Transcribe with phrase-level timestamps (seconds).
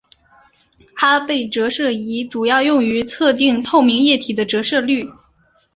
[0.95, 5.07] 阿贝折射仪主要用于测定透明液体的折射率。